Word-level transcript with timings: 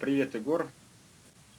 Привет, 0.00 0.34
Егор. 0.34 0.66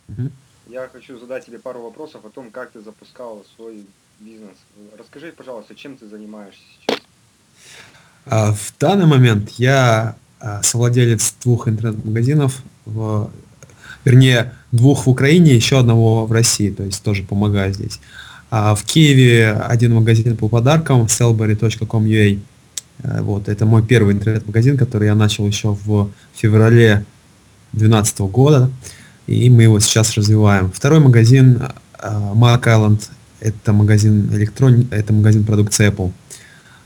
Мгм. 0.08 0.32
Я 0.70 0.88
хочу 0.92 1.18
задать 1.20 1.46
тебе 1.46 1.60
пару 1.60 1.82
вопросов 1.82 2.26
о 2.26 2.30
том, 2.30 2.52
как 2.52 2.72
ты 2.72 2.82
запускал 2.82 3.44
свой 3.56 3.86
бизнес. 4.20 4.56
Расскажи, 4.98 5.34
пожалуйста, 5.36 5.76
чем 5.76 5.98
ты 5.98 6.08
занимаешься 6.08 6.62
сейчас? 6.82 7.00
А, 8.26 8.52
В 8.52 8.74
данный 8.80 9.06
момент 9.06 9.50
я 9.58 10.16
а, 10.40 10.62
совладелец 10.62 11.36
двух 11.44 11.68
интернет-магазинов, 11.68 12.62
в- 12.86 13.32
вернее, 14.06 14.54
двух 14.72 15.06
в 15.06 15.10
Украине, 15.10 15.56
еще 15.56 15.80
одного 15.80 16.26
в 16.26 16.32
России, 16.32 16.70
то 16.70 16.84
есть 16.84 17.02
тоже 17.04 17.24
помогаю 17.24 17.74
здесь. 17.74 18.00
А 18.50 18.76
в 18.76 18.84
Киеве 18.86 19.52
один 19.54 19.96
магазин 19.96 20.38
по 20.38 20.48
подаркам, 20.48 21.04
sellberry.com.ua. 21.06 22.40
Э, 23.04 23.22
Вот, 23.22 23.48
это 23.50 23.66
мой 23.66 23.86
первый 23.86 24.14
интернет-магазин, 24.14 24.78
который 24.78 25.08
я 25.08 25.16
начал 25.16 25.48
еще 25.48 25.70
в 25.86 26.10
феврале 26.36 27.06
2012 27.78 28.20
года, 28.20 28.70
и 29.28 29.50
мы 29.50 29.64
его 29.64 29.80
сейчас 29.80 30.16
развиваем. 30.16 30.72
Второй 30.74 31.00
магазин 31.00 31.62
а, 32.00 32.34
Mark 32.34 32.64
Island, 32.64 33.02
это 33.40 33.74
магазин 33.74 34.30
электрон, 34.34 34.88
это 34.92 35.14
магазин 35.14 35.44
продукции 35.44 35.90
Apple. 35.90 36.12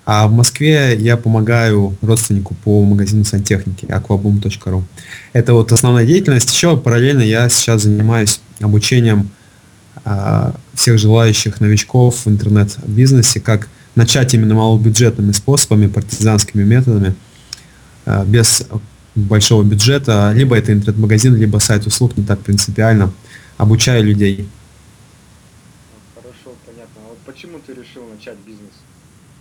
А 0.05 0.27
в 0.27 0.31
Москве 0.31 0.97
я 0.97 1.15
помогаю 1.15 1.95
родственнику 2.01 2.55
по 2.63 2.83
магазину 2.83 3.23
сантехники 3.23 3.85
aquaboom.ru. 3.85 4.83
Это 5.31 5.53
вот 5.53 5.71
основная 5.71 6.05
деятельность. 6.05 6.51
Еще 6.51 6.75
параллельно 6.75 7.21
я 7.21 7.47
сейчас 7.49 7.83
занимаюсь 7.83 8.41
обучением 8.59 9.29
а, 10.03 10.55
всех 10.73 10.97
желающих 10.97 11.61
новичков 11.61 12.25
в 12.25 12.29
интернет-бизнесе, 12.29 13.39
как 13.39 13.67
начать 13.95 14.33
именно 14.33 14.55
малобюджетными 14.55 15.31
способами, 15.31 15.87
партизанскими 15.87 16.63
методами, 16.63 17.13
а, 18.05 18.25
без 18.25 18.65
большого 19.15 19.63
бюджета. 19.63 20.31
Либо 20.33 20.57
это 20.57 20.73
интернет-магазин, 20.73 21.35
либо 21.35 21.57
сайт 21.59 21.85
услуг, 21.85 22.17
не 22.17 22.23
так 22.23 22.39
принципиально. 22.39 23.11
Обучаю 23.57 24.03
людей. 24.03 24.47
Хорошо, 26.15 26.55
понятно. 26.65 27.01
А 27.05 27.09
вот 27.09 27.17
почему 27.25 27.59
ты 27.59 27.73
решил 27.73 28.03
начать 28.07 28.37
бизнес? 28.45 28.73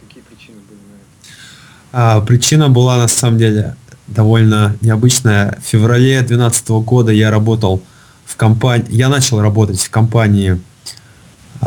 Какие 0.07 0.23
причины 0.23 0.59
были 0.69 0.79
на 0.79 0.97
это? 0.97 2.19
А, 2.19 2.21
причина 2.21 2.69
была 2.69 2.99
на 2.99 3.09
самом 3.09 3.39
деле 3.39 3.77
довольно 4.07 4.77
необычная. 4.81 5.59
В 5.63 5.67
феврале 5.67 6.19
2012 6.19 6.69
года 6.85 7.13
я 7.13 7.31
работал 7.31 7.83
в 8.25 8.37
компании, 8.37 8.87
я 8.91 9.09
начал 9.09 9.41
работать 9.41 9.81
в 9.81 9.91
компании 9.91 10.61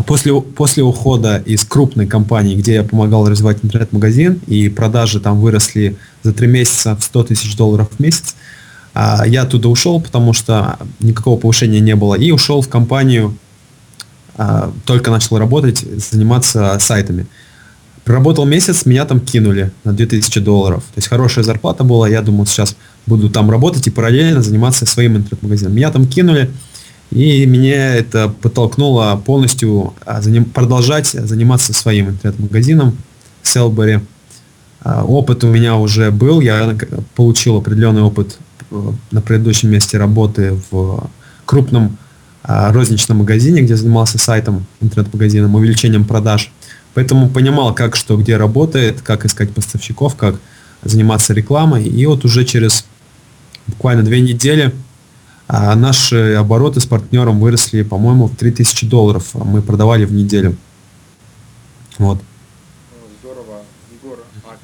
после, 0.01 0.41
после 0.41 0.83
ухода 0.83 1.37
из 1.45 1.63
крупной 1.63 2.07
компании, 2.07 2.55
где 2.55 2.75
я 2.75 2.83
помогал 2.83 3.29
развивать 3.29 3.59
интернет-магазин, 3.61 4.41
и 4.47 4.67
продажи 4.69 5.19
там 5.19 5.39
выросли 5.39 5.97
за 6.23 6.33
три 6.33 6.47
месяца 6.47 6.95
в 6.95 7.03
100 7.03 7.23
тысяч 7.25 7.55
долларов 7.55 7.89
в 7.95 7.99
месяц, 7.99 8.35
а, 8.95 9.23
я 9.25 9.43
оттуда 9.43 9.69
ушел, 9.69 10.01
потому 10.01 10.33
что 10.33 10.79
никакого 10.99 11.39
повышения 11.39 11.79
не 11.79 11.95
было, 11.95 12.15
и 12.15 12.31
ушел 12.31 12.61
в 12.61 12.69
компанию, 12.69 13.37
а, 14.35 14.71
только 14.85 15.11
начал 15.11 15.37
работать, 15.37 15.79
заниматься 15.79 16.77
сайтами. 16.79 17.27
Проработал 18.03 18.45
месяц, 18.45 18.85
меня 18.85 19.05
там 19.05 19.19
кинули 19.19 19.71
на 19.83 19.93
2000 19.93 20.39
долларов. 20.41 20.83
То 20.93 20.97
есть 20.97 21.07
хорошая 21.07 21.43
зарплата 21.43 21.83
была, 21.83 22.09
я 22.09 22.21
думал, 22.21 22.45
сейчас 22.45 22.75
буду 23.05 23.29
там 23.29 23.49
работать 23.49 23.87
и 23.87 23.91
параллельно 23.91 24.41
заниматься 24.41 24.85
своим 24.85 25.17
интернет-магазином. 25.17 25.73
Меня 25.73 25.89
там 25.91 26.07
кинули, 26.07 26.51
и 27.13 27.45
меня 27.45 27.95
это 27.95 28.27
подтолкнуло 28.29 29.21
полностью 29.23 29.93
а, 30.05 30.19
заним- 30.19 30.49
продолжать 30.49 31.07
заниматься 31.07 31.73
своим 31.73 32.09
интернет-магазином 32.09 32.97
Селбери. 33.43 33.99
Опыт 34.83 35.43
у 35.45 35.47
меня 35.47 35.77
уже 35.77 36.11
был, 36.11 36.41
я 36.41 36.75
получил 37.15 37.55
определенный 37.55 38.01
опыт 38.01 38.37
э, 38.69 38.91
на 39.11 39.21
предыдущем 39.21 39.69
месте 39.69 39.97
работы 39.97 40.59
в 40.71 41.09
крупном 41.45 41.97
а, 42.43 42.73
розничном 42.73 43.19
магазине, 43.19 43.61
где 43.61 43.77
занимался 43.77 44.17
сайтом, 44.17 44.65
интернет-магазином, 44.81 45.55
увеличением 45.55 46.03
продаж. 46.03 46.51
Поэтому 46.93 47.29
понимал, 47.29 47.73
как 47.73 47.95
что 47.95 48.17
где 48.17 48.35
работает, 48.35 49.01
как 49.01 49.25
искать 49.25 49.51
поставщиков, 49.53 50.15
как 50.15 50.35
заниматься 50.83 51.33
рекламой. 51.33 51.85
И 51.85 52.05
вот 52.05 52.25
уже 52.25 52.43
через 52.43 52.85
буквально 53.67 54.03
две 54.03 54.19
недели 54.19 54.73
а, 55.47 55.75
наши 55.75 56.33
обороты 56.33 56.79
с 56.79 56.85
партнером 56.85 57.39
выросли, 57.39 57.83
по-моему, 57.83 58.27
в 58.27 58.35
3000 58.35 58.87
долларов. 58.87 59.33
Мы 59.33 59.61
продавали 59.61 60.05
в 60.05 60.13
неделю. 60.13 60.55
Вот. 61.97 62.19
Ну, 62.91 63.07
здорово. 63.21 63.61
Егор, 63.91 64.19
а 64.45 64.55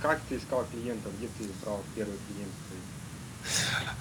как 0.00 0.20
ты 0.28 0.36
искал 0.36 0.64
клиентов? 0.72 1.12
Где 1.18 1.28
ты 1.38 1.50
брал 1.64 1.80
первый 1.94 2.14
клиент? 2.28 2.52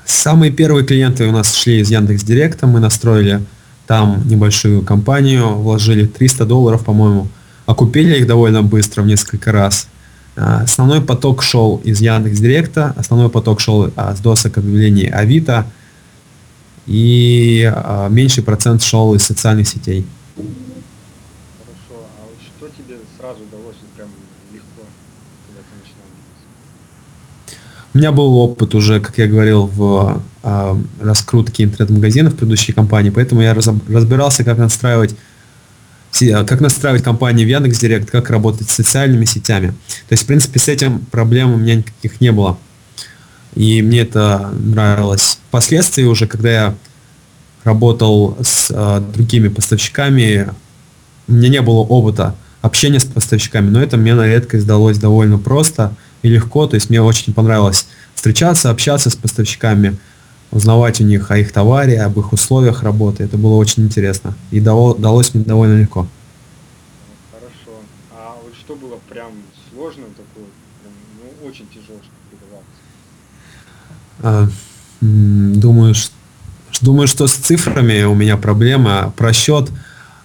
Самые 0.05 0.51
первые 0.51 0.85
клиенты 0.85 1.27
у 1.27 1.31
нас 1.31 1.55
шли 1.55 1.79
из 1.79 1.89
Яндекс 1.89 2.23
Директа. 2.23 2.67
Мы 2.67 2.79
настроили 2.79 3.41
там 3.88 4.21
небольшую 4.27 4.83
компанию, 4.83 5.56
вложили 5.56 6.06
300 6.06 6.45
долларов, 6.45 6.85
по-моему. 6.85 7.27
Окупили 7.66 8.17
их 8.17 8.27
довольно 8.27 8.61
быстро, 8.61 9.01
в 9.01 9.07
несколько 9.07 9.51
раз. 9.51 9.88
А, 10.35 10.61
Основной 10.61 11.01
поток 11.01 11.41
шел 11.41 11.81
из 11.83 12.00
Яндекс 12.00 12.39
Директа, 12.39 12.94
основной 12.97 13.29
поток 13.29 13.59
шел 13.59 13.91
а, 13.95 14.16
с 14.16 14.19
досок 14.19 14.57
объявлений 14.59 15.07
Авито, 15.07 15.66
и 16.89 17.72
а, 17.72 18.09
меньший 18.09 18.44
процент 18.44 18.81
шел 18.81 19.13
из 19.13 19.23
социальных 19.23 19.67
сетей. 19.67 20.07
Хорошо. 20.35 22.01
А 22.17 22.25
вот 22.25 22.35
что 22.41 22.67
тебе 22.75 22.97
сразу 23.16 23.44
удалось 23.44 23.75
прям 23.95 24.09
легко, 24.51 24.88
когда 25.45 25.61
ты 25.61 25.75
начинал? 25.83 26.07
У 27.94 27.97
меня 28.00 28.11
был 28.11 28.35
опыт 28.38 28.73
уже, 28.73 29.00
как 29.00 29.19
я 29.19 29.27
говорил, 29.27 29.67
в 29.67 30.23
а, 30.41 30.81
раскрутке 31.00 31.63
интернет-магазинов 31.63 32.33
в 32.33 32.38
предыдущей 32.38 32.73
компании, 32.73 33.11
поэтому 33.11 33.41
я 33.41 33.53
разбирался, 33.53 34.44
как 34.44 34.57
настраивать 34.57 35.16
а, 36.33 36.44
как 36.44 36.59
настраивать 36.59 37.03
компании 37.03 37.45
в 37.45 37.50
Яндекс.Директ, 37.50 38.09
как 38.09 38.31
работать 38.31 38.67
с 38.67 38.73
социальными 38.73 39.25
сетями. 39.25 39.75
То 40.07 40.13
есть, 40.13 40.23
в 40.23 40.25
принципе, 40.25 40.57
с 40.57 40.67
этим 40.67 41.06
проблем 41.11 41.53
у 41.53 41.57
меня 41.57 41.75
никаких 41.75 42.19
не 42.19 42.31
было. 42.31 42.57
И 43.56 43.82
мне 43.82 44.02
это 44.02 44.52
нравилось. 44.54 45.40
Впоследствии 45.50 46.04
уже, 46.04 46.28
когда 46.28 46.50
я 46.52 46.76
работал 47.64 48.38
с 48.42 48.72
а, 48.74 49.00
другими 49.00 49.48
поставщиками, 49.48 50.54
у 51.28 51.34
меня 51.34 51.50
не 51.50 51.62
было 51.62 51.80
опыта 51.80 52.36
общения 52.62 53.00
с 53.00 53.06
поставщиками, 53.06 53.70
но 53.70 53.82
это 53.82 53.98
мне 53.98 54.14
на 54.16 54.28
редкость 54.28 54.66
далось 54.68 54.98
довольно 54.98 55.38
просто 55.38 55.94
и 56.22 56.30
легко. 56.30 56.68
То 56.68 56.76
есть 56.76 56.90
мне 56.90 57.02
очень 57.02 57.34
понравилось 57.34 57.88
встречаться, 58.16 58.70
общаться 58.70 59.10
с 59.10 59.16
поставщиками, 59.16 59.98
узнавать 60.52 61.00
у 61.02 61.04
них 61.04 61.31
о 61.31 61.38
их 61.38 61.52
товаре, 61.52 62.02
об 62.02 62.20
их 62.20 62.34
условиях 62.34 62.84
работы. 62.84 63.24
Это 63.24 63.38
было 63.38 63.56
очень 63.56 63.84
интересно 63.84 64.36
и 64.52 64.60
дало- 64.60 64.98
далось 64.98 65.34
мне 65.34 65.44
довольно 65.44 65.80
легко. 65.80 66.08
Хорошо. 67.31 67.80
А 68.12 68.36
вот 68.44 68.54
что 68.56 68.76
было 68.76 69.00
прям 69.10 69.31
сложно 69.72 70.04
такое, 70.18 70.48
прям, 70.81 70.94
ну, 71.42 71.48
очень 71.48 71.68
тяжело, 71.68 72.00
что 72.02 72.12
передавалось? 72.31 72.66
А, 73.88 73.92
м, 73.92 73.98
Думаю, 75.02 75.96
ш- 75.96 76.09
думаю, 76.81 77.07
что 77.07 77.28
с 77.28 77.34
цифрами 77.34 78.03
у 78.03 78.13
меня 78.16 78.38
проблема. 78.38 79.13
Просчет 79.18 79.69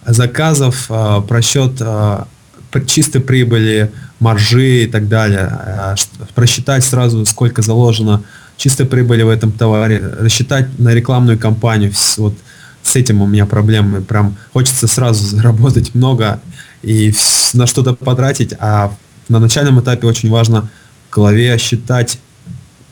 заказов, 0.06 0.87
а, 0.88 1.21
просчет 1.21 1.78
п- 1.78 2.84
чистой 2.87 3.21
прибыли, 3.21 3.93
маржи 4.21 4.84
и 4.84 4.87
так 4.87 5.09
далее. 5.09 5.97
Просчитать 6.34 6.84
сразу, 6.84 7.25
сколько 7.27 7.62
заложено 7.62 8.22
чистой 8.56 8.87
прибыли 8.87 9.22
в 9.22 9.28
этом 9.28 9.53
товаре, 9.53 9.99
рассчитать 10.21 10.78
на 10.78 10.93
рекламную 10.94 11.38
кампанию. 11.38 11.93
Вот 12.19 12.34
с 12.82 12.97
этим 12.97 13.22
у 13.22 13.26
меня 13.26 13.47
проблемы. 13.47 14.00
Прям 14.03 14.37
хочется 14.53 14.87
сразу 14.88 15.25
заработать 15.37 15.94
много 15.94 16.41
и 16.82 17.15
на 17.55 17.66
что-то 17.66 17.94
потратить, 17.94 18.55
а 18.59 18.93
на 19.28 19.38
начальном 19.38 19.81
этапе 19.81 20.06
очень 20.06 20.31
важно 20.31 20.69
в 21.09 21.15
голове 21.15 21.56
считать 21.59 22.19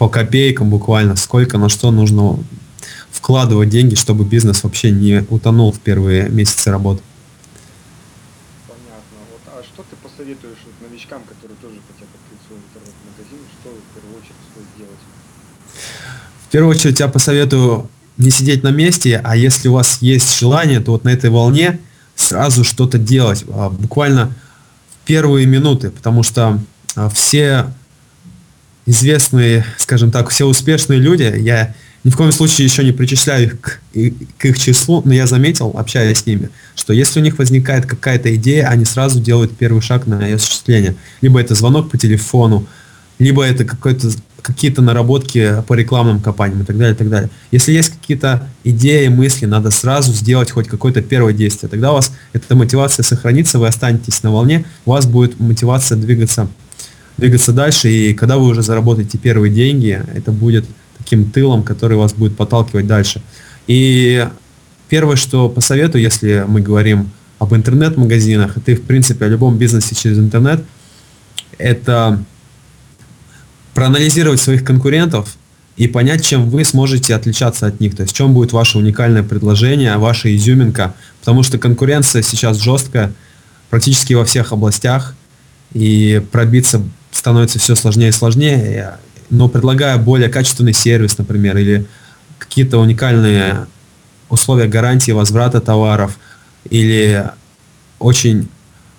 по 0.02 0.08
копейкам 0.08 0.68
буквально, 0.68 1.14
сколько 1.14 1.58
на 1.58 1.68
что 1.68 1.92
нужно 1.92 2.36
вкладывать 3.12 3.68
деньги, 3.68 3.94
чтобы 3.94 4.24
бизнес 4.24 4.64
вообще 4.64 4.90
не 4.90 5.24
утонул 5.30 5.70
в 5.70 5.78
первые 5.78 6.28
месяцы 6.28 6.72
работы. 6.72 7.00
Понятно. 8.66 9.18
Вот, 9.30 9.40
а 9.46 9.62
что 9.62 9.84
ты 9.88 9.94
посоветуешь 10.02 10.58
вот 10.66 10.90
новичкам, 10.90 11.22
которые 11.22 11.56
тоже 11.62 11.76
хотят 11.86 12.08
открыть 12.12 12.40
свой 12.48 12.58
интернет-магазин, 12.58 13.46
что 13.60 13.70
в 13.70 13.94
первую 13.94 14.18
очередь 14.18 14.42
стоит 14.50 14.66
делать? 14.76 15.02
В 16.48 16.50
первую 16.50 16.70
очередь 16.74 16.98
я 16.98 17.06
посоветую 17.06 17.88
не 18.18 18.30
сидеть 18.30 18.64
на 18.64 18.72
месте, 18.72 19.20
а 19.22 19.36
если 19.36 19.68
у 19.68 19.74
вас 19.74 19.98
есть 20.02 20.36
желание, 20.36 20.80
то 20.80 20.90
вот 20.90 21.04
на 21.04 21.10
этой 21.10 21.30
волне 21.30 21.78
сразу 22.16 22.64
что-то 22.64 22.98
делать, 22.98 23.44
а, 23.54 23.70
буквально 23.70 24.34
в 24.90 25.06
первые 25.06 25.46
минуты, 25.46 25.92
потому 25.92 26.24
что 26.24 26.58
а, 26.96 27.08
все 27.08 27.72
известные, 28.86 29.64
скажем 29.78 30.10
так, 30.10 30.30
все 30.30 30.44
успешные 30.46 30.98
люди, 30.98 31.32
я 31.38 31.74
ни 32.04 32.10
в 32.10 32.16
коем 32.16 32.32
случае 32.32 32.66
еще 32.66 32.82
не 32.84 32.92
причисляю 32.92 33.44
их 33.44 33.60
к, 33.60 33.80
к 34.38 34.44
их 34.44 34.58
числу, 34.58 35.02
но 35.04 35.14
я 35.14 35.26
заметил, 35.26 35.72
общаясь 35.76 36.18
с 36.18 36.26
ними, 36.26 36.50
что 36.74 36.92
если 36.92 37.20
у 37.20 37.22
них 37.22 37.38
возникает 37.38 37.86
какая-то 37.86 38.34
идея, 38.34 38.68
они 38.68 38.84
сразу 38.84 39.20
делают 39.20 39.56
первый 39.56 39.82
шаг 39.82 40.06
на 40.06 40.24
ее 40.24 40.36
осуществление. 40.36 40.96
Либо 41.20 41.40
это 41.40 41.54
звонок 41.54 41.90
по 41.90 41.98
телефону, 41.98 42.66
либо 43.18 43.44
это 43.44 43.64
какой-то 43.64 44.10
какие-то 44.42 44.82
наработки 44.82 45.62
по 45.68 45.74
рекламным 45.74 46.20
кампаниям 46.20 46.62
и 46.62 46.64
так 46.64 46.76
далее, 46.76 46.94
и 46.94 46.98
так 46.98 47.08
далее. 47.08 47.30
Если 47.52 47.72
есть 47.72 47.90
какие-то 47.90 48.48
идеи, 48.64 49.06
мысли, 49.06 49.46
надо 49.46 49.70
сразу 49.70 50.12
сделать 50.12 50.50
хоть 50.50 50.66
какое-то 50.66 51.00
первое 51.00 51.32
действие. 51.32 51.70
Тогда 51.70 51.92
у 51.92 51.94
вас 51.94 52.12
эта 52.32 52.56
мотивация 52.56 53.04
сохранится, 53.04 53.60
вы 53.60 53.68
останетесь 53.68 54.22
на 54.24 54.32
волне, 54.32 54.64
у 54.84 54.90
вас 54.90 55.06
будет 55.06 55.38
мотивация 55.38 55.96
двигаться, 55.96 56.48
двигаться 57.16 57.52
дальше, 57.52 57.90
и 57.90 58.14
когда 58.14 58.38
вы 58.38 58.46
уже 58.46 58.62
заработаете 58.62 59.18
первые 59.18 59.52
деньги, 59.52 60.02
это 60.14 60.32
будет 60.32 60.66
таким 60.98 61.30
тылом, 61.30 61.62
который 61.62 61.96
вас 61.96 62.14
будет 62.14 62.36
подталкивать 62.36 62.86
дальше. 62.86 63.22
И 63.66 64.26
первое, 64.88 65.16
что 65.16 65.48
посоветую, 65.48 66.02
если 66.02 66.44
мы 66.46 66.60
говорим 66.60 67.10
об 67.38 67.54
интернет-магазинах, 67.54 68.56
и 68.66 68.74
в 68.74 68.82
принципе, 68.82 69.24
о 69.24 69.28
любом 69.28 69.58
бизнесе 69.58 69.94
через 69.94 70.18
интернет, 70.18 70.64
это 71.58 72.22
проанализировать 73.74 74.40
своих 74.40 74.64
конкурентов 74.64 75.36
и 75.76 75.88
понять, 75.88 76.24
чем 76.24 76.50
вы 76.50 76.64
сможете 76.64 77.14
отличаться 77.14 77.66
от 77.66 77.80
них. 77.80 77.96
То 77.96 78.02
есть 78.02 78.14
чем 78.14 78.34
будет 78.34 78.52
ваше 78.52 78.78
уникальное 78.78 79.22
предложение, 79.22 79.96
ваша 79.96 80.34
изюминка. 80.34 80.94
Потому 81.20 81.42
что 81.42 81.58
конкуренция 81.58 82.22
сейчас 82.22 82.58
жесткая 82.58 83.12
практически 83.70 84.12
во 84.12 84.24
всех 84.24 84.52
областях, 84.52 85.14
и 85.72 86.22
пробиться 86.30 86.82
становится 87.12 87.58
все 87.58 87.76
сложнее 87.76 88.08
и 88.08 88.12
сложнее. 88.12 88.98
Но 89.30 89.48
предлагая 89.48 89.96
более 89.98 90.28
качественный 90.28 90.72
сервис, 90.72 91.16
например, 91.18 91.56
или 91.56 91.86
какие-то 92.38 92.78
уникальные 92.78 93.66
условия 94.28 94.66
гарантии 94.66 95.12
возврата 95.12 95.60
товаров, 95.60 96.18
или 96.68 97.30
очень 97.98 98.48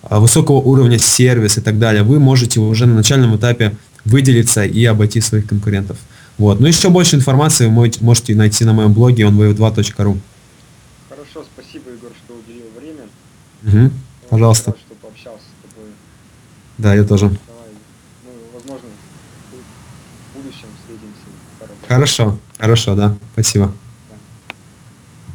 высокого 0.01 0.57
уровня 0.57 1.00
сервис 1.00 1.57
и 1.57 1.62
так 1.62 1.80
далее, 1.80 2.04
вы 2.04 2.19
можете 2.19 2.60
уже 2.60 2.86
на 2.86 2.95
начальном 2.95 3.36
этапе 3.36 3.75
выделиться 4.06 4.63
и 4.63 4.83
обойти 4.86 5.21
своих 5.21 5.48
конкурентов. 5.48 5.98
Вот. 6.38 6.60
Ну 6.60 6.68
еще 6.68 6.89
больше 6.89 7.15
информации 7.15 7.68
вы 7.68 7.92
можете 8.01 8.36
найти 8.36 8.65
на 8.65 8.74
моем 8.74 8.94
блоге 8.94 9.24
onwave2.ru. 9.24 10.18
Хорошо, 11.10 11.45
спасибо, 11.54 11.92
Егор, 11.92 12.12
что 12.25 12.33
уделил 12.36 12.65
время. 12.77 13.04
Угу. 13.63 13.94
Пожалуйста. 14.30 14.71
Рад, 14.71 14.80
что 14.80 14.95
пообщался 14.95 15.44
с 15.44 15.69
тобой. 15.69 15.89
Да, 16.77 16.95
я 16.95 17.04
тоже. 17.04 17.25
Давай, 17.27 17.39
Хорошо, 21.93 22.39
хорошо, 22.57 22.95
да. 22.95 23.15
Спасибо. 23.33 23.71